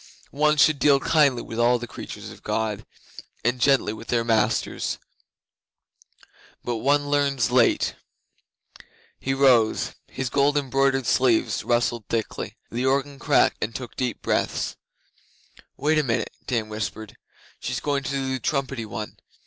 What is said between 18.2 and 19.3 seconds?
the trumpety one.